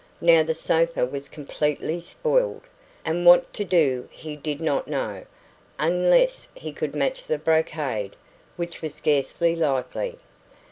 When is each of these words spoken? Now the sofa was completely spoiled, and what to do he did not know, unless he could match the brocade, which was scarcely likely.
Now 0.19 0.41
the 0.41 0.55
sofa 0.55 1.05
was 1.05 1.29
completely 1.29 1.99
spoiled, 1.99 2.63
and 3.05 3.23
what 3.23 3.53
to 3.53 3.63
do 3.63 4.09
he 4.11 4.35
did 4.35 4.59
not 4.59 4.87
know, 4.87 5.25
unless 5.77 6.47
he 6.55 6.73
could 6.73 6.95
match 6.95 7.25
the 7.25 7.37
brocade, 7.37 8.15
which 8.55 8.81
was 8.81 8.95
scarcely 8.95 9.55
likely. 9.55 10.17